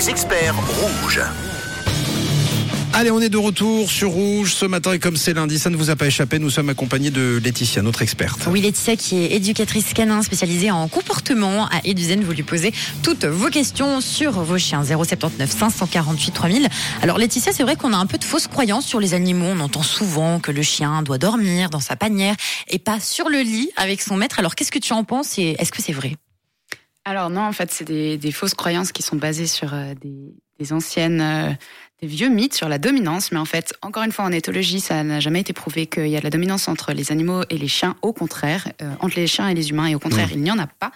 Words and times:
les 0.00 0.08
experts 0.08 0.54
rouges. 0.80 1.20
Allez, 2.94 3.10
on 3.10 3.20
est 3.20 3.28
de 3.28 3.36
retour 3.36 3.90
sur 3.90 4.10
Rouge 4.10 4.54
ce 4.54 4.64
matin 4.64 4.94
et 4.94 4.98
comme 4.98 5.16
c'est 5.16 5.34
lundi, 5.34 5.58
ça 5.58 5.68
ne 5.68 5.76
vous 5.76 5.90
a 5.90 5.96
pas 5.96 6.06
échappé, 6.06 6.38
nous 6.38 6.48
sommes 6.48 6.70
accompagnés 6.70 7.10
de 7.10 7.38
Laetitia, 7.44 7.82
notre 7.82 8.00
experte. 8.00 8.48
Oui, 8.50 8.62
Laetitia 8.62 8.96
qui 8.96 9.18
est 9.18 9.32
éducatrice 9.32 9.92
canin 9.92 10.22
spécialisée 10.22 10.70
en 10.70 10.88
comportement 10.88 11.66
à 11.66 11.80
Eduzen. 11.84 12.24
Vous 12.24 12.32
lui 12.32 12.42
posez 12.42 12.72
toutes 13.02 13.26
vos 13.26 13.50
questions 13.50 14.00
sur 14.00 14.32
vos 14.32 14.56
chiens. 14.56 14.82
079 14.82 15.50
548 15.50 16.30
3000. 16.32 16.68
Alors 17.02 17.18
Laetitia, 17.18 17.52
c'est 17.52 17.62
vrai 17.62 17.76
qu'on 17.76 17.92
a 17.92 17.98
un 17.98 18.06
peu 18.06 18.16
de 18.16 18.24
fausses 18.24 18.46
croyances 18.46 18.86
sur 18.86 19.00
les 19.00 19.12
animaux. 19.12 19.48
On 19.50 19.60
entend 19.60 19.82
souvent 19.82 20.40
que 20.40 20.50
le 20.50 20.62
chien 20.62 21.02
doit 21.02 21.18
dormir 21.18 21.68
dans 21.68 21.80
sa 21.80 21.96
panière 21.96 22.36
et 22.68 22.78
pas 22.78 23.00
sur 23.00 23.28
le 23.28 23.40
lit 23.40 23.68
avec 23.76 24.00
son 24.00 24.16
maître. 24.16 24.38
Alors 24.38 24.54
qu'est-ce 24.54 24.72
que 24.72 24.78
tu 24.78 24.94
en 24.94 25.04
penses 25.04 25.36
et 25.36 25.56
est-ce 25.58 25.72
que 25.72 25.82
c'est 25.82 25.92
vrai? 25.92 26.16
Alors 27.04 27.30
non, 27.30 27.42
en 27.42 27.52
fait, 27.52 27.70
c'est 27.70 27.84
des, 27.84 28.16
des 28.18 28.32
fausses 28.32 28.54
croyances 28.54 28.92
qui 28.92 29.02
sont 29.02 29.16
basées 29.16 29.46
sur 29.46 29.72
euh, 29.74 29.94
des, 29.94 30.34
des 30.58 30.72
anciennes, 30.72 31.20
euh, 31.20 31.50
des 32.02 32.06
vieux 32.06 32.28
mythes 32.28 32.54
sur 32.54 32.68
la 32.68 32.78
dominance. 32.78 33.32
Mais 33.32 33.38
en 33.38 33.44
fait, 33.46 33.72
encore 33.82 34.02
une 34.02 34.12
fois, 34.12 34.26
en 34.26 34.32
éthologie, 34.32 34.80
ça 34.80 35.02
n'a 35.02 35.18
jamais 35.18 35.40
été 35.40 35.52
prouvé 35.54 35.86
qu'il 35.86 36.08
y 36.08 36.16
a 36.16 36.18
de 36.18 36.24
la 36.24 36.30
dominance 36.30 36.68
entre 36.68 36.92
les 36.92 37.10
animaux 37.10 37.42
et 37.48 37.56
les 37.56 37.68
chiens. 37.68 37.96
Au 38.02 38.12
contraire, 38.12 38.68
euh, 38.82 38.92
entre 39.00 39.16
les 39.16 39.26
chiens 39.26 39.48
et 39.48 39.54
les 39.54 39.70
humains. 39.70 39.86
Et 39.86 39.94
au 39.94 39.98
contraire, 39.98 40.28
il 40.32 40.40
n'y 40.42 40.50
en 40.50 40.58
a 40.58 40.66
pas. 40.66 40.92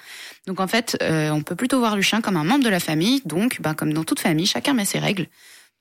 Donc 0.47 0.61
en 0.61 0.67
fait, 0.67 0.97
euh, 1.03 1.31
on 1.31 1.43
peut 1.43 1.57
plutôt 1.57 1.79
voir 1.79 1.97
le 1.97 2.03
chien 2.03 2.21
comme 2.21 2.37
un 2.37 2.45
membre 2.45 2.65
de 2.65 2.71
la 2.71 2.81
famille. 2.81 3.23
Donc, 3.25 3.61
ben, 3.63 3.73
comme 3.75 3.93
dans 3.95 4.05
toute 4.05 4.21
famille, 4.21 4.47
chacun 4.47 4.75
met 4.75 4.85
ses 4.85 4.99
règles. 4.99 5.27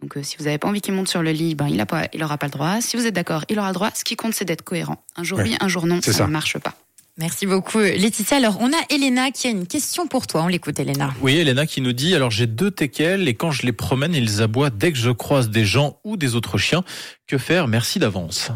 Donc, 0.02 0.18
euh, 0.18 0.24
si 0.24 0.36
vous 0.38 0.46
n'avez 0.46 0.58
pas 0.58 0.68
envie 0.68 0.82
qu'il 0.82 0.94
monte 0.94 1.08
sur 1.08 1.22
le 1.22 1.32
lit, 1.32 1.56
ben, 1.56 1.68
il 1.68 1.74
n'aura 1.74 1.86
pas, 1.86 2.08
il 2.14 2.24
aura 2.24 2.38
pas 2.38 2.48
le 2.48 2.52
droit. 2.52 2.82
Si 2.82 2.98
vous 2.98 3.06
êtes 3.06 3.14
d'accord, 3.14 3.46
il 3.50 3.60
aura 3.60 3.70
le 3.70 3.74
droit. 3.74 3.90
Ce 3.94 4.04
qui 4.04 4.16
compte, 4.18 4.34
c'est 4.34 4.44
d'être 4.46 4.62
cohérent. 4.64 5.04
Un 5.16 5.24
jour 5.24 5.38
Ouais. 5.38 5.46
oui, 5.46 5.58
un 5.60 5.68
jour 5.68 5.86
non, 5.86 6.02
ça, 6.02 6.12
ça. 6.14 6.28
ne 6.28 6.32
marche 6.32 6.58
pas. 6.58 6.74
Merci 7.18 7.46
beaucoup 7.46 7.80
Laetitia. 7.80 8.38
Alors 8.38 8.58
on 8.60 8.72
a 8.74 8.82
Elena 8.90 9.30
qui 9.30 9.48
a 9.48 9.52
une 9.52 9.68
question 9.68 10.08
pour 10.08 10.26
toi. 10.26 10.44
On 10.44 10.48
l'écoute 10.48 10.80
Elena. 10.80 11.14
Oui, 11.22 11.38
Elena 11.38 11.68
qui 11.68 11.80
nous 11.82 11.94
dit 11.94 12.16
alors 12.16 12.32
j'ai 12.32 12.48
deux 12.48 12.72
teckels 12.72 13.28
et 13.28 13.36
quand 13.36 13.52
je 13.52 13.66
les 13.66 13.72
promène, 13.72 14.16
ils 14.16 14.42
aboient 14.42 14.72
dès 14.72 14.92
que 14.92 14.98
je 14.98 15.12
croise 15.12 15.50
des 15.50 15.64
gens 15.64 16.00
ou 16.04 16.18
des 16.18 16.34
autres 16.36 16.58
chiens. 16.58 16.84
Que 17.28 17.38
faire? 17.38 17.68
Merci 17.68 18.00
d'avance. 18.00 18.52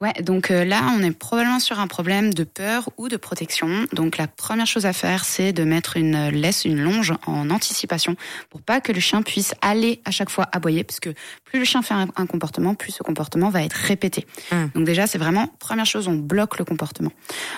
Ouais, 0.00 0.14
donc 0.22 0.50
euh, 0.50 0.64
là, 0.64 0.80
on 0.96 1.02
est 1.02 1.10
probablement 1.10 1.60
sur 1.60 1.78
un 1.78 1.86
problème 1.86 2.32
de 2.32 2.44
peur 2.44 2.88
ou 2.96 3.08
de 3.08 3.18
protection. 3.18 3.86
Donc 3.92 4.16
la 4.16 4.26
première 4.28 4.66
chose 4.66 4.86
à 4.86 4.94
faire, 4.94 5.26
c'est 5.26 5.52
de 5.52 5.62
mettre 5.62 5.98
une 5.98 6.14
euh, 6.14 6.30
laisse, 6.30 6.64
une 6.64 6.80
longe 6.80 7.12
en 7.26 7.50
anticipation 7.50 8.16
pour 8.48 8.62
pas 8.62 8.80
que 8.80 8.92
le 8.92 9.00
chien 9.00 9.20
puisse 9.20 9.54
aller 9.60 10.00
à 10.06 10.10
chaque 10.10 10.30
fois 10.30 10.48
aboyer, 10.52 10.84
parce 10.84 11.00
que 11.00 11.10
plus 11.44 11.58
le 11.58 11.66
chien 11.66 11.82
fait 11.82 11.92
un, 11.92 12.08
un 12.16 12.24
comportement, 12.24 12.74
plus 12.74 12.92
ce 12.92 13.02
comportement 13.02 13.50
va 13.50 13.62
être 13.62 13.74
répété. 13.74 14.26
Mm. 14.50 14.66
Donc 14.74 14.84
déjà, 14.86 15.06
c'est 15.06 15.18
vraiment 15.18 15.48
première 15.58 15.84
chose, 15.84 16.08
on 16.08 16.14
bloque 16.14 16.58
le 16.58 16.64
comportement. 16.64 17.12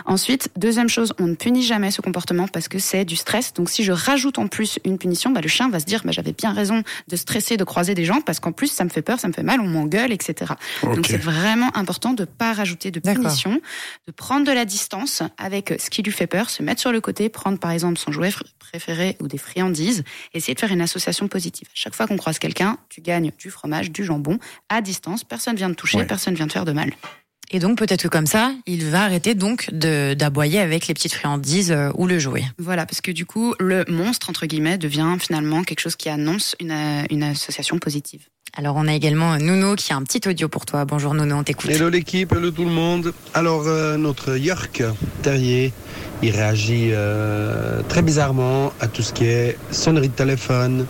Ensuite, 0.05 0.51
deuxième 0.57 0.89
chose, 0.89 1.15
on 1.21 1.29
ne 1.29 1.37
punit 1.37 1.63
jamais 1.63 1.93
ce 1.93 2.01
comportement 2.01 2.49
parce 2.49 2.67
que 2.67 2.81
c'est 2.81 3.05
du 3.05 3.15
stress. 3.15 3.53
Donc 3.55 3.71
si 3.71 3.85
je 3.85 3.93
rajoute 3.93 4.39
en 4.39 4.49
plus 4.49 4.81
une 4.85 4.99
punition, 4.99 5.31
bah, 5.31 5.43
le 5.43 5.49
chien 5.49 5.69
va 5.69 5.79
se 5.79 5.85
dire, 5.85 6.03
bah, 6.05 6.11
j'avais 6.11 6.33
bien 6.33 6.53
raison 6.53 6.83
de 7.07 7.15
stresser, 7.15 7.57
de 7.57 7.63
croiser 7.63 7.95
des 7.95 8.05
gens, 8.05 8.21
parce 8.21 8.41
qu'en 8.41 8.51
plus 8.51 8.73
ça 8.73 8.83
me 8.83 8.89
fait 8.89 9.03
peur, 9.03 9.21
ça 9.21 9.29
me 9.29 9.33
fait 9.33 9.45
mal, 9.45 9.61
on 9.61 9.69
m'engueule, 9.69 10.11
etc. 10.11 10.55
Donc 10.83 11.07
c'est 11.07 11.23
vraiment 11.23 11.71
important 11.77 12.15
de 12.15 12.27
pas 12.33 12.53
rajouter 12.53 12.91
de 12.91 13.01
punition, 13.01 13.61
de 14.07 14.13
prendre 14.13 14.47
de 14.47 14.53
la 14.53 14.65
distance 14.65 15.23
avec 15.39 15.75
ce 15.79 15.91
qui 15.91 16.03
lui 16.03 16.13
fait 16.13 16.27
peur, 16.27 16.51
se 16.51 16.63
mettre 16.63 16.81
sur 16.81 16.93
le 16.93 17.01
côté, 17.01 17.29
prendre 17.29 17.59
par 17.59 17.71
exemple 17.71 17.99
son 17.99 18.11
jouet 18.13 18.31
préféré 18.59 19.17
ou 19.21 19.29
des 19.29 19.39
friandises, 19.39 20.03
essayer 20.35 20.55
de 20.55 20.61
faire 20.61 20.73
une 20.73 20.81
association 20.81 21.29
positive. 21.29 21.69
Chaque 21.75 21.95
fois 21.95 22.07
qu'on 22.07 22.17
croise 22.17 22.39
quelqu'un, 22.39 22.79
tu 22.89 23.01
gagnes 23.01 23.31
du 23.39 23.51
fromage, 23.51 23.91
du 23.91 24.05
jambon 24.05 24.39
à 24.69 24.81
distance, 24.81 25.25
personne 25.25 25.57
vient 25.57 25.71
te 25.71 25.75
toucher, 25.75 25.99
Ouais. 25.99 26.07
personne 26.07 26.35
vient 26.35 26.47
te 26.47 26.53
faire 26.53 26.65
de 26.65 26.73
mal. 26.73 26.91
Et 27.55 27.59
donc 27.59 27.77
peut-être 27.77 28.05
que 28.05 28.09
comme 28.09 28.27
ça, 28.27 28.55
il 28.65 28.87
va 28.87 29.03
arrêter 29.03 29.35
donc 29.35 29.69
de 29.73 30.15
d'aboyer 30.15 30.59
avec 30.59 30.87
les 30.87 30.95
petites 30.95 31.13
friandises 31.13 31.71
euh, 31.71 31.91
ou 31.97 32.07
le 32.07 32.19
jouet. 32.19 32.45
Voilà, 32.59 32.87
parce 32.87 33.03
que 33.03 33.11
du 33.11 33.27
coup, 33.27 33.55
le 33.61 33.85
monstre 33.89 34.31
entre 34.31 34.47
guillemets 34.47 34.79
devient 34.79 35.17
finalement 35.21 35.63
quelque 35.63 35.81
chose 35.81 35.97
qui 35.97 36.09
annonce 36.09 36.57
une, 36.61 36.71
euh, 36.71 37.03
une 37.11 37.23
association 37.23 37.79
positive. 37.79 38.27
Alors 38.55 38.77
on 38.77 38.87
a 38.87 38.93
également 38.93 39.39
Nouno 39.39 39.77
qui 39.77 39.95
a 39.95 39.97
un 39.97 40.03
petit 40.03 40.29
audio 40.29 40.47
pour 40.47 40.67
toi. 40.67 40.85
Bonjour 40.85 41.15
Nouno, 41.15 41.37
on 41.37 41.43
t'écoute. 41.43 41.71
Hello 41.71 41.89
l'équipe, 41.89 42.33
hello 42.33 42.51
tout 42.51 42.65
le 42.65 42.71
monde. 42.71 43.15
Alors 43.33 43.63
euh, 43.67 43.97
notre 43.97 44.37
York 44.37 44.83
terrier, 45.23 45.73
il 46.23 46.33
réagit 46.33 46.91
euh, 46.93 47.81
très 47.89 48.03
bizarrement 48.03 48.75
à 48.79 48.89
tout 48.89 49.01
ce 49.01 49.15
qui 49.15 49.25
est 49.25 49.57
sonnerie 49.71 50.11
de 50.11 50.15
téléphone, 50.15 50.85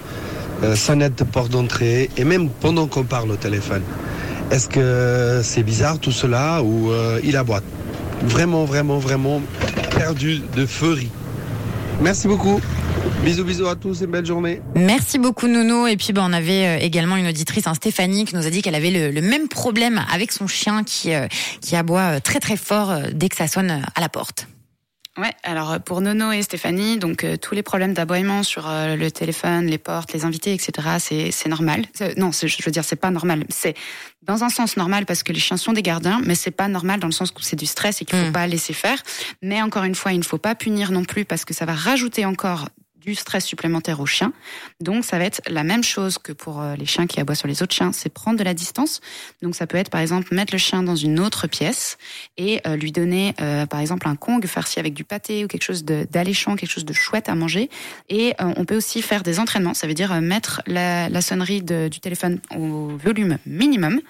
euh, 0.65 0.75
sonnette 0.75 1.17
de 1.19 1.23
porte 1.23 1.53
d'entrée 1.53 2.11
et 2.17 2.25
même 2.25 2.49
pendant 2.49 2.89
qu'on 2.89 3.05
parle 3.05 3.31
au 3.31 3.37
téléphone. 3.37 3.83
Est-ce 4.51 4.69
que 4.69 5.41
c'est 5.45 5.63
bizarre 5.63 6.01
tout 6.01 6.11
cela 6.11 6.65
ou 6.65 6.91
euh, 6.91 7.21
il 7.23 7.37
aboie? 7.37 7.61
Vraiment, 8.25 8.65
vraiment, 8.65 8.99
vraiment 8.99 9.41
perdu 9.97 10.41
de 10.57 10.67
furie. 10.67 11.11
Merci 12.01 12.27
beaucoup. 12.27 12.61
Bisous, 13.25 13.45
bisous 13.45 13.67
à 13.69 13.77
tous 13.77 14.03
et 14.03 14.07
belle 14.07 14.27
journée. 14.27 14.61
Merci 14.75 15.19
beaucoup 15.19 15.47
Nouno. 15.47 15.87
Et 15.87 15.97
puis 15.97 16.13
ben, 16.13 16.25
on 16.29 16.33
avait 16.33 16.67
euh, 16.67 16.79
également 16.81 17.17
une 17.17 17.29
auditrice, 17.29 17.67
hein, 17.67 17.75
Stéphanie, 17.75 18.25
qui 18.25 18.35
nous 18.35 18.47
a 18.47 18.51
dit 18.51 18.63
qu'elle 18.63 18.75
avait 18.75 18.91
le, 18.91 19.11
le 19.11 19.21
même 19.21 19.49
problème 19.49 20.05
avec 20.13 20.33
son 20.33 20.47
chien 20.49 20.83
qui, 20.83 21.15
euh, 21.15 21.27
qui 21.61 21.77
aboie 21.77 22.17
euh, 22.17 22.21
très 22.21 22.41
très 22.41 22.57
fort 22.57 22.93
dès 23.13 23.29
que 23.29 23.37
ça 23.37 23.47
sonne 23.47 23.71
à 23.95 24.01
la 24.01 24.09
porte. 24.09 24.49
Ouais, 25.19 25.31
alors 25.45 25.79
pour 25.81 26.01
Nono 26.01 26.33
et 26.33 26.41
Stéphanie, 26.43 26.99
donc 26.99 27.23
euh, 27.23 27.37
tous 27.37 27.55
les 27.55 27.63
problèmes 27.63 27.93
d'aboiement 27.93 28.43
sur 28.43 28.69
euh, 28.69 28.97
le 28.97 29.11
téléphone, 29.11 29.67
les 29.67 29.77
portes, 29.79 30.13
les 30.15 30.25
invités, 30.25 30.55
etc., 30.55 30.73
c'est 30.99 31.31
c'est 31.31 31.51
normal. 31.51 31.85
C'est- 31.93 32.17
Non, 32.17 32.33
c'est- 32.33 32.49
je 32.49 32.57
veux 32.65 32.73
dire, 32.73 32.83
c'est 32.83 32.97
pas 32.97 33.11
normal. 33.11 33.45
C'est 33.51 33.75
dans 34.23 34.43
un 34.43 34.49
sens 34.49 34.77
normal 34.79 35.05
parce 35.05 35.23
que 35.23 35.33
les 35.33 35.39
chiens 35.39 35.59
sont 35.59 35.75
des 35.75 35.83
gardiens, 35.83 36.21
mais 36.25 36.35
c'est 36.35 36.51
pas 36.51 36.67
normal 36.67 36.99
dans 36.99 37.09
le 37.09 37.13
sens 37.13 37.31
où 37.31 37.41
c'est 37.43 37.57
du 37.57 37.67
stress 37.67 38.01
et 38.01 38.05
qu'il 38.07 38.19
faut 38.19 38.29
Mm. 38.31 38.33
pas 38.33 38.47
laisser 38.47 38.73
faire. 38.73 39.01
Mais 39.43 39.61
encore 39.63 39.85
une 39.85 39.95
fois, 39.95 40.13
il 40.13 40.19
ne 40.19 40.25
faut 40.25 40.39
pas 40.39 40.55
punir 40.55 40.91
non 40.93 41.05
plus 41.05 41.25
parce 41.27 41.45
que 41.45 41.53
ça 41.53 41.67
va 41.67 41.75
rajouter 41.75 42.25
encore 42.25 42.69
du 43.05 43.15
stress 43.15 43.45
supplémentaire 43.45 44.01
aux 44.01 44.07
chiens. 44.07 44.33
Donc 44.81 45.05
ça 45.05 45.19
va 45.19 45.25
être 45.25 45.43
la 45.49 45.65
même 45.65 45.83
chose 45.85 46.19
que 46.19 46.33
pour 46.33 46.61
euh, 46.61 46.77
les 46.77 46.87
chiens 46.87 47.07
qui 47.07 47.21
aboient 47.21 47.35
sur 47.35 47.49
les 47.49 47.63
autres 47.63 47.75
chiens, 47.75 47.93
c'est 47.93 48.09
prendre 48.09 48.39
de 48.39 48.45
la 48.45 48.55
distance. 48.55 49.01
Donc 49.43 49.55
ça 49.55 49.67
peut 49.67 49.77
être 49.77 49.91
par 49.91 50.01
exemple 50.01 50.35
mettre 50.35 50.53
le 50.55 50.59
chien 50.59 50.83
dans 50.83 50.97
une 50.97 51.19
autre 51.21 51.47
pièce 51.47 51.99
et 52.37 52.61
euh, 52.67 52.77
lui 52.77 52.93
donner 52.93 53.35
euh, 53.41 53.67
par 53.67 53.81
exemple 53.81 54.09
un 54.09 54.17
kong 54.17 54.47
farci 54.47 54.79
avec 54.79 54.95
du 54.95 55.05
pâté 55.05 55.45
ou 55.45 55.49
quelque 55.49 55.65
chose 55.65 55.85
de- 55.85 56.07
d'alléchant, 56.11 56.57
quelque 56.57 56.71
chose 56.71 56.85
de 56.85 56.93
chouette 56.93 57.29
à 57.29 57.35
manger. 57.35 57.71
Et 58.09 58.35
euh, 58.41 58.53
on 58.57 58.65
peut 58.65 58.77
aussi 58.77 59.03
faire 59.03 59.23
des 59.23 59.39
entraînements, 59.39 59.75
ça 59.75 59.87
veut 59.87 59.95
dire 59.95 60.21
mettre 60.21 60.63
la, 60.67 61.09
la 61.09 61.21
sonnerie 61.21 61.63
de- 61.63 61.89
du 61.89 62.01
téléphone 62.01 62.41
au 62.57 62.97
volume 62.97 63.39
minimum. 63.47 64.01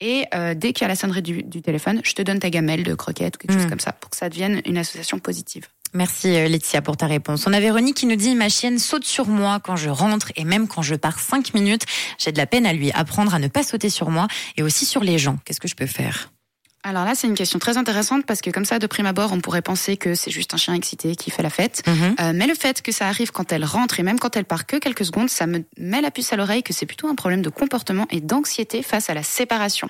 Et 0.00 0.24
euh, 0.34 0.54
dès 0.54 0.72
qu'il 0.72 0.82
y 0.82 0.84
a 0.86 0.88
la 0.88 0.96
sonnerie 0.96 1.22
du, 1.22 1.44
du 1.44 1.62
téléphone, 1.62 2.00
je 2.02 2.12
te 2.14 2.22
donne 2.22 2.40
ta 2.40 2.50
gamelle 2.50 2.82
de 2.82 2.94
croquettes 2.94 3.36
ou 3.36 3.38
quelque 3.38 3.52
chose 3.60 3.68
comme 3.70 3.78
ça 3.80 3.92
pour 3.92 4.10
que 4.10 4.16
ça 4.16 4.28
devienne 4.28 4.60
une 4.66 4.76
association 4.78 5.20
positive. 5.20 5.68
Merci 5.94 6.28
euh, 6.36 6.48
Laetitia 6.48 6.80
pour 6.80 6.96
ta 6.96 7.06
réponse. 7.06 7.46
On 7.46 7.52
a 7.52 7.60
Véronique 7.60 7.96
qui 7.96 8.06
nous 8.06 8.16
dit 8.16 8.34
ma 8.34 8.48
chienne 8.48 8.78
saute 8.78 9.04
sur 9.04 9.26
moi 9.26 9.60
quand 9.60 9.76
je 9.76 9.90
rentre 9.90 10.32
et 10.36 10.44
même 10.44 10.66
quand 10.68 10.82
je 10.82 10.94
pars 10.94 11.18
cinq 11.18 11.52
minutes, 11.54 11.84
j'ai 12.18 12.32
de 12.32 12.38
la 12.38 12.46
peine 12.46 12.66
à 12.66 12.72
lui 12.72 12.90
apprendre 12.92 13.34
à 13.34 13.38
ne 13.38 13.48
pas 13.48 13.62
sauter 13.62 13.90
sur 13.90 14.10
moi 14.10 14.26
et 14.56 14.62
aussi 14.62 14.86
sur 14.86 15.02
les 15.02 15.18
gens. 15.18 15.38
Qu'est-ce 15.44 15.60
que 15.60 15.68
je 15.68 15.76
peux 15.76 15.86
faire? 15.86 16.30
Alors 16.84 17.04
là, 17.04 17.14
c'est 17.14 17.28
une 17.28 17.34
question 17.34 17.60
très 17.60 17.76
intéressante 17.76 18.26
parce 18.26 18.40
que 18.40 18.50
comme 18.50 18.64
ça, 18.64 18.80
de 18.80 18.86
prime 18.88 19.06
abord, 19.06 19.32
on 19.32 19.40
pourrait 19.40 19.62
penser 19.62 19.96
que 19.96 20.16
c'est 20.16 20.32
juste 20.32 20.52
un 20.52 20.56
chien 20.56 20.74
excité 20.74 21.14
qui 21.14 21.30
fait 21.30 21.42
la 21.42 21.50
fête. 21.50 21.82
Mhm. 21.86 22.16
Euh, 22.20 22.32
mais 22.34 22.48
le 22.48 22.54
fait 22.54 22.82
que 22.82 22.90
ça 22.90 23.06
arrive 23.06 23.30
quand 23.30 23.52
elle 23.52 23.64
rentre 23.64 24.00
et 24.00 24.02
même 24.02 24.18
quand 24.18 24.36
elle 24.36 24.44
part 24.44 24.66
que 24.66 24.76
quelques 24.78 25.04
secondes, 25.04 25.30
ça 25.30 25.46
me 25.46 25.62
met 25.78 26.00
la 26.00 26.10
puce 26.10 26.32
à 26.32 26.36
l'oreille 26.36 26.64
que 26.64 26.72
c'est 26.72 26.86
plutôt 26.86 27.06
un 27.06 27.14
problème 27.14 27.40
de 27.40 27.50
comportement 27.50 28.06
et 28.10 28.20
d'anxiété 28.20 28.82
face 28.82 29.10
à 29.10 29.14
la 29.14 29.22
séparation. 29.22 29.88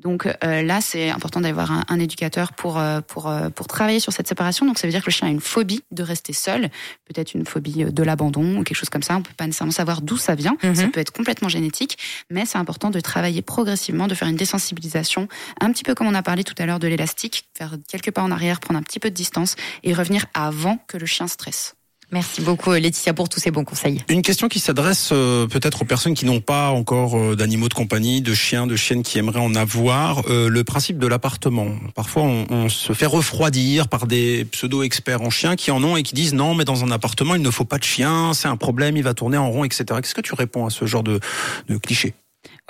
Donc 0.00 0.26
euh, 0.26 0.62
là, 0.62 0.80
c'est 0.82 1.08
important 1.08 1.40
d'avoir 1.40 1.72
un, 1.72 1.84
un 1.88 1.98
éducateur 1.98 2.52
pour 2.52 2.78
euh, 2.78 3.00
pour 3.00 3.32
pour 3.54 3.66
travailler 3.66 4.00
sur 4.00 4.12
cette 4.12 4.28
séparation. 4.28 4.66
Donc 4.66 4.78
ça 4.78 4.86
veut 4.86 4.92
dire 4.92 5.00
que 5.00 5.06
le 5.06 5.12
chien 5.12 5.28
a 5.28 5.30
une 5.30 5.40
phobie 5.40 5.82
de 5.92 6.02
rester 6.02 6.34
seul, 6.34 6.68
peut-être 7.06 7.32
une 7.32 7.46
phobie 7.46 7.84
de 7.84 8.02
l'abandon 8.02 8.58
ou 8.58 8.64
quelque 8.64 8.76
chose 8.76 8.90
comme 8.90 9.02
ça. 9.02 9.16
On 9.16 9.22
peut 9.22 9.32
pas 9.34 9.46
nécessairement 9.46 9.72
savoir 9.72 10.02
d'où 10.02 10.18
ça 10.18 10.34
vient. 10.34 10.58
Mhm. 10.62 10.74
Ça 10.74 10.88
peut 10.88 11.00
être 11.00 11.12
complètement 11.12 11.48
génétique, 11.48 11.96
mais 12.28 12.44
c'est 12.44 12.58
important 12.58 12.90
de 12.90 13.00
travailler 13.00 13.40
progressivement, 13.40 14.08
de 14.08 14.14
faire 14.14 14.28
une 14.28 14.36
désensibilisation, 14.36 15.26
un 15.60 15.72
petit 15.72 15.84
peu 15.84 15.94
comme 15.94 16.06
on 16.06 16.14
a 16.14 16.17
parlé 16.22 16.44
tout 16.44 16.54
à 16.58 16.66
l'heure 16.66 16.78
de 16.78 16.88
l'élastique, 16.88 17.48
faire 17.56 17.74
quelques 17.88 18.10
pas 18.10 18.22
en 18.22 18.30
arrière, 18.30 18.60
prendre 18.60 18.78
un 18.78 18.82
petit 18.82 19.00
peu 19.00 19.10
de 19.10 19.14
distance 19.14 19.56
et 19.82 19.92
revenir 19.92 20.26
avant 20.34 20.78
que 20.86 20.96
le 20.96 21.06
chien 21.06 21.28
stresse. 21.28 21.74
Merci 22.10 22.40
beaucoup 22.40 22.72
euh, 22.72 22.78
Laetitia 22.78 23.12
pour 23.12 23.28
tous 23.28 23.38
ces 23.38 23.50
bons 23.50 23.64
conseils. 23.64 24.02
Une 24.08 24.22
question 24.22 24.48
qui 24.48 24.60
s'adresse 24.60 25.10
euh, 25.12 25.46
peut-être 25.46 25.82
aux 25.82 25.84
personnes 25.84 26.14
qui 26.14 26.24
n'ont 26.24 26.40
pas 26.40 26.70
encore 26.70 27.18
euh, 27.18 27.36
d'animaux 27.36 27.68
de 27.68 27.74
compagnie, 27.74 28.22
de 28.22 28.32
chiens, 28.32 28.66
de 28.66 28.76
chiennes 28.76 29.02
qui 29.02 29.18
aimeraient 29.18 29.40
en 29.40 29.54
avoir. 29.54 30.22
Euh, 30.30 30.48
le 30.48 30.64
principe 30.64 30.98
de 30.98 31.06
l'appartement. 31.06 31.68
Parfois, 31.94 32.22
on, 32.22 32.46
on 32.48 32.68
se 32.70 32.94
fait 32.94 33.06
refroidir 33.06 33.88
par 33.88 34.06
des 34.06 34.46
pseudo-experts 34.46 35.20
en 35.20 35.28
chiens 35.28 35.54
qui 35.54 35.70
en 35.70 35.84
ont 35.84 35.98
et 35.98 36.02
qui 36.02 36.14
disent 36.14 36.32
non, 36.32 36.54
mais 36.54 36.64
dans 36.64 36.82
un 36.82 36.90
appartement, 36.90 37.34
il 37.34 37.42
ne 37.42 37.50
faut 37.50 37.66
pas 37.66 37.78
de 37.78 37.84
chien, 37.84 38.32
c'est 38.32 38.48
un 38.48 38.56
problème, 38.56 38.96
il 38.96 39.02
va 39.02 39.12
tourner 39.12 39.36
en 39.36 39.50
rond, 39.50 39.64
etc. 39.64 39.84
Qu'est-ce 40.00 40.14
que 40.14 40.22
tu 40.22 40.34
réponds 40.34 40.64
à 40.64 40.70
ce 40.70 40.86
genre 40.86 41.02
de, 41.02 41.20
de 41.68 41.76
cliché? 41.76 42.14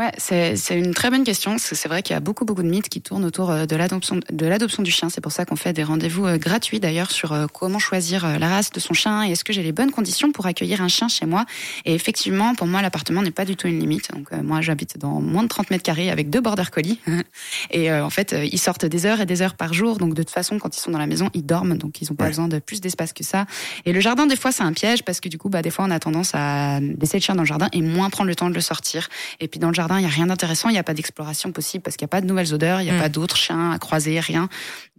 Ouais, 0.01 0.13
c'est 0.17 0.55
c'est 0.55 0.79
une 0.79 0.95
très 0.95 1.11
bonne 1.11 1.25
question. 1.25 1.51
parce 1.51 1.69
que 1.69 1.75
C'est 1.75 1.89
vrai 1.89 2.03
qu'il 2.05 2.15
y 2.15 2.17
a 2.17 2.21
beaucoup 2.21 2.45
beaucoup 2.45 2.63
de 2.63 2.69
mythes 2.69 2.89
qui 2.89 3.01
tournent 3.01 3.25
autour 3.25 3.51
euh, 3.51 3.67
de 3.67 3.75
l'adoption 3.75 4.21
de 4.31 4.47
l'adoption 4.47 4.85
du 4.85 4.93
chien. 4.93 5.09
C'est 5.11 5.21
pour 5.21 5.33
ça 5.33 5.45
qu'on 5.45 5.57
fait 5.57 5.73
des 5.73 5.83
rendez-vous 5.83 6.25
euh, 6.25 6.39
gratuits 6.39 6.79
d'ailleurs 6.79 7.11
sur 7.11 7.33
euh, 7.33 7.47
comment 7.53 7.81
choisir 7.81 8.39
la 8.39 8.49
race 8.49 8.71
de 8.71 8.79
son 8.79 8.95
chien 8.95 9.27
et 9.27 9.33
est-ce 9.33 9.43
que 9.43 9.53
j'ai 9.53 9.65
les 9.65 9.73
bonnes 9.73 9.91
conditions 9.91 10.31
pour 10.31 10.47
accueillir 10.47 10.83
un 10.83 10.87
chien 10.89 11.09
chez 11.09 11.27
moi. 11.27 11.47
Et 11.85 11.95
effectivement, 11.95 12.55
pour 12.55 12.69
moi, 12.69 12.81
l'appartement 12.81 13.23
n'est 13.23 13.33
pas 13.33 13.45
du 13.45 13.57
tout 13.57 13.67
une 13.67 13.81
limite. 13.81 14.13
Donc 14.13 14.29
euh, 14.33 14.41
moi, 14.41 14.61
j'habite 14.61 14.99
dans 14.99 15.21
moins 15.21 15.43
de 15.43 15.49
30 15.49 15.71
mètres 15.71 15.83
carrés 15.83 16.13
avec 16.13 16.31
deux 16.31 16.41
border 16.41 16.71
collies 16.71 17.01
et 17.73 17.91
euh, 17.91 18.05
en 18.05 18.11
fait, 18.11 18.37
ils 18.53 18.59
sortent 18.61 18.87
des 18.87 19.05
heures 19.05 19.21
et 19.21 19.27
des 19.27 19.43
heures 19.43 19.57
par 19.57 19.75
jour. 19.75 19.97
Donc 19.99 20.15
de 20.15 20.23
toute 20.23 20.31
façon, 20.31 20.61
quand 20.61 20.77
ils 20.77 20.81
sont 20.81 20.93
dans 20.93 20.99
la 20.99 21.09
maison, 21.09 21.29
ils 21.35 21.45
dorment, 21.45 21.77
donc 21.77 22.01
ils 22.01 22.07
n'ont 22.09 22.15
pas 22.15 22.23
Ouais. 22.29 22.31
besoin 22.31 22.47
de 22.47 22.61
plus 22.61 22.81
d'espace 22.81 23.13
que 23.13 23.25
ça. 23.25 23.47
Et 23.85 23.93
le 23.93 23.99
jardin, 23.99 24.27
des 24.29 24.37
fois, 24.37 24.53
c'est 24.53 24.63
un 24.63 24.73
piège 24.75 25.03
parce 25.03 25.19
que 25.19 25.29
du 25.29 25.39
coup, 25.39 25.49
bah 25.49 25.63
des 25.63 25.71
fois, 25.71 25.87
on 25.87 25.91
a 25.91 25.99
tendance 25.99 26.31
à 26.35 26.79
laisser 26.79 27.17
le 27.19 27.23
chien 27.23 27.35
dans 27.35 27.43
le 27.43 27.47
jardin 27.49 27.69
et 27.73 27.81
moins 27.83 28.11
prendre 28.11 28.29
le 28.29 28.37
temps 28.37 28.49
de 28.49 28.55
le 28.55 28.61
sortir. 28.61 29.09
Et 29.41 29.49
puis 29.49 29.59
dans 29.59 29.69
le 29.69 29.75
jardin, 29.75 29.88
il 29.97 30.03
y 30.03 30.07
a 30.07 30.09
rien 30.11 30.27
d'intéressant, 30.27 30.69
il 30.69 30.73
n'y 30.73 30.79
a 30.79 30.83
pas 30.83 30.93
d'exploration 30.95 31.51
possible 31.53 31.83
parce 31.83 31.97
qu'il 31.97 32.05
n'y 32.05 32.09
a 32.11 32.15
pas 32.15 32.21
de 32.21 32.27
nouvelles 32.27 32.53
odeurs, 32.53 32.81
il 32.81 32.85
n'y 32.85 32.91
a 32.91 32.95
Mm. 32.95 33.01
pas 33.01 33.09
d'autres 33.09 33.37
chiens 33.37 33.71
à 33.73 33.79
croiser, 33.79 34.21
rien. 34.21 34.49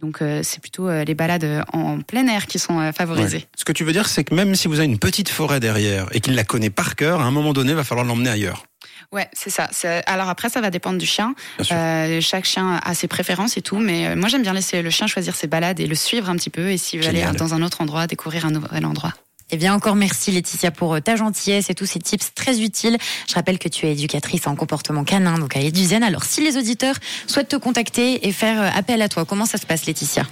Donc 0.00 0.20
euh, 0.22 0.40
c'est 0.42 0.60
plutôt 0.60 0.88
euh, 0.88 1.04
les 1.04 1.14
balades 1.14 1.44
euh, 1.44 1.62
en 1.72 2.00
plein 2.00 2.26
air 2.26 2.46
qui 2.46 2.58
sont 2.58 2.80
euh, 2.80 2.92
favorisées. 2.92 3.36
Ouais. 3.38 3.48
Ce 3.56 3.64
que 3.64 3.72
tu 3.72 3.84
veux 3.84 3.92
dire, 3.92 4.08
c'est 4.08 4.24
que 4.24 4.34
même 4.34 4.54
si 4.54 4.66
vous 4.68 4.74
avez 4.78 4.86
une 4.86 4.98
petite 4.98 5.28
forêt 5.28 5.60
derrière 5.60 6.06
et 6.12 6.20
qu'il 6.20 6.34
la 6.34 6.44
connaît 6.44 6.70
par 6.70 6.96
cœur, 6.96 7.20
à 7.20 7.24
un 7.24 7.30
moment 7.30 7.52
donné, 7.52 7.70
il 7.70 7.76
va 7.76 7.84
falloir 7.84 8.04
l'emmener 8.06 8.30
ailleurs. 8.30 8.64
Ouais, 9.12 9.28
c'est 9.32 9.50
ça. 9.50 9.68
C'est- 9.72 10.02
Alors 10.06 10.28
après, 10.28 10.48
ça 10.48 10.60
va 10.60 10.70
dépendre 10.70 10.96
du 10.98 11.06
chien. 11.06 11.34
Euh, 11.72 12.20
chaque 12.20 12.44
chien 12.44 12.78
a 12.84 12.94
ses 12.94 13.08
préférences 13.08 13.56
et 13.56 13.62
tout, 13.62 13.78
mais 13.78 14.14
moi 14.14 14.28
j'aime 14.28 14.42
bien 14.42 14.52
laisser 14.52 14.82
le 14.82 14.90
chien 14.90 15.06
choisir 15.08 15.34
ses 15.34 15.46
balades 15.48 15.80
et 15.80 15.86
le 15.86 15.94
suivre 15.96 16.30
un 16.30 16.36
petit 16.36 16.50
peu. 16.50 16.70
Et 16.70 16.76
s'il 16.78 17.00
veut 17.00 17.08
aller 17.08 17.24
dans 17.36 17.52
un 17.54 17.62
autre 17.62 17.80
endroit, 17.80 18.06
découvrir 18.06 18.46
un 18.46 18.50
nouvel 18.52 18.86
endroit. 18.86 19.12
Eh 19.52 19.56
bien, 19.56 19.74
encore 19.74 19.96
merci 19.96 20.30
Laetitia 20.30 20.70
pour 20.70 20.94
euh, 20.94 21.00
ta 21.00 21.16
gentillesse 21.16 21.70
et 21.70 21.74
tous 21.74 21.86
ces 21.86 21.98
tips 21.98 22.34
très 22.34 22.60
utiles. 22.60 22.96
Je 23.28 23.34
rappelle 23.34 23.58
que 23.58 23.68
tu 23.68 23.86
es 23.86 23.92
éducatrice 23.92 24.46
en 24.46 24.54
comportement 24.54 25.04
canin, 25.04 25.38
donc 25.38 25.56
à 25.56 25.60
Eduzen. 25.60 26.02
Alors, 26.02 26.24
si 26.24 26.40
les 26.40 26.56
auditeurs 26.56 26.96
souhaitent 27.26 27.48
te 27.48 27.56
contacter 27.56 28.28
et 28.28 28.32
faire 28.32 28.62
euh, 28.62 28.68
appel 28.74 29.02
à 29.02 29.08
toi, 29.08 29.24
comment 29.24 29.46
ça 29.46 29.58
se 29.58 29.66
passe, 29.66 29.86
Laetitia? 29.86 30.24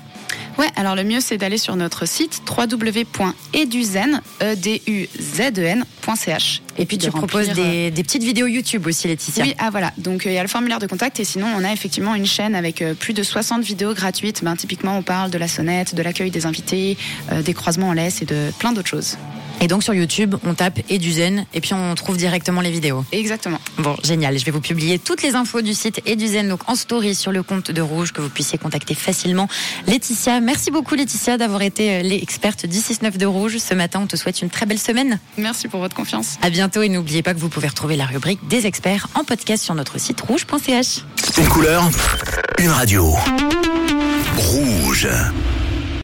Ouais, 0.59 0.69
alors 0.75 0.97
le 0.97 1.05
mieux 1.05 1.21
c'est 1.21 1.39
d'aller 1.39 1.57
sur 1.57 1.77
notre 1.77 2.07
site 2.07 2.43
www.eduzen, 2.51 4.21
e 4.43 4.55
e. 4.55 5.09
Et 6.79 6.87
puis, 6.87 6.97
tu 6.99 7.11
proposes 7.11 7.51
euh, 7.51 7.55
des, 7.55 7.91
des 7.91 8.03
petites 8.03 8.23
vidéos 8.23 8.47
YouTube 8.47 8.87
aussi, 8.87 9.09
Laetitia. 9.09 9.45
Oui, 9.45 9.55
ah 9.59 9.69
voilà. 9.71 9.93
Donc 9.99 10.27
euh, 10.27 10.31
il 10.31 10.35
y 10.35 10.39
a 10.39 10.43
le 10.43 10.49
formulaire 10.49 10.79
de 10.79 10.87
contact 10.87 11.21
et 11.21 11.25
sinon 11.25 11.47
on 11.57 11.63
a 11.63 11.73
effectivement 11.73 12.15
une 12.15 12.27
chaîne 12.27 12.55
avec 12.55 12.83
euh, 12.83 12.95
plus 12.95 13.13
de 13.13 13.23
60 13.23 13.63
vidéos 13.63 13.95
gratuites. 13.95 14.43
Ben, 14.43 14.57
typiquement 14.57 14.97
on 14.97 15.03
parle 15.03 15.31
de 15.31 15.39
la 15.39 15.49
sonnette, 15.49 15.95
de 15.95 16.03
l'accueil 16.03 16.31
des 16.31 16.47
invités, 16.47 16.97
euh, 17.31 17.43
des 17.43 17.55
croisements 17.55 17.91
en 17.91 17.93
laisse 17.93 18.23
et 18.23 18.25
de 18.25 18.51
plein 18.59 18.73
d'autres 18.73 18.89
choses. 18.89 19.17
Et 19.61 19.67
donc, 19.67 19.83
sur 19.83 19.95
YouTube, 19.95 20.37
on 20.45 20.55
tape 20.55 20.81
Eduzen 20.89 21.45
et 21.53 21.61
puis 21.61 21.75
on 21.75 21.95
trouve 21.95 22.17
directement 22.17 22.61
les 22.61 22.71
vidéos. 22.71 23.05
Exactement. 23.13 23.59
Bon, 23.79 23.97
génial. 24.05 24.39
Je 24.39 24.45
vais 24.45 24.53
vous 24.53 24.61
publier 24.61 24.99
toutes 24.99 25.23
les 25.23 25.35
infos 25.35 25.63
du 25.63 25.75
site 25.75 26.01
Eduzen, 26.07 26.49
donc 26.49 26.61
en 26.69 26.75
story 26.75 27.15
sur 27.15 27.33
le 27.33 27.43
compte 27.43 27.71
de 27.71 27.81
Rouge, 27.81 28.13
que 28.13 28.21
vous 28.21 28.29
puissiez 28.29 28.59
contacter 28.59 28.95
facilement 28.95 29.49
Laetitia. 29.87 30.41
Merci 30.41 30.71
beaucoup, 30.71 30.95
Laetitia, 30.95 31.39
d'avoir 31.39 31.63
été 31.63 31.97
euh, 31.97 32.03
l'experte 32.03 32.67
du 32.67 32.79
6-9 32.79 33.17
de 33.17 33.27
Rouge. 33.27 33.59
Ce 33.59 33.75
matin, 33.75 34.01
on 34.03 34.07
te 34.07 34.17
souhaite 34.17 34.43
une 34.43 34.51
très 34.51 34.67
belle 34.67 34.79
semaine. 34.79 35.19
Merci 35.37 35.69
pour 35.69 35.81
votre 35.81 35.97
confiance. 35.97 36.39
À 36.43 36.51
bientôt 36.51 36.83
et 36.83 36.89
n'oubliez 36.89 37.23
pas 37.23 37.35
que 37.35 37.41
vous 37.41 37.49
pouvez 37.49 37.69
retrouver 37.69 37.97
la 37.97 38.07
rubrique 38.07 38.47
des 38.49 38.67
experts 38.67 39.09
en 39.15 39.25
podcast 39.25 39.65
sur 39.65 39.75
notre 39.75 39.99
site 39.99 40.21
rouge.ch. 40.21 41.05
Une 41.37 41.49
couleur, 41.49 41.89
une 42.59 42.71
radio. 42.71 43.13
Rouge. 44.37 45.09